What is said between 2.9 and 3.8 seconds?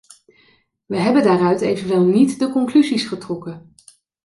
getrokken.